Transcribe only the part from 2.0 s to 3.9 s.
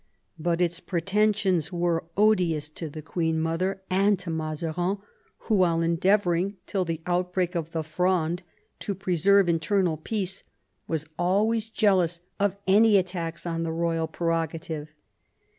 odious to the queen 4 MAZARIN OHAP. mother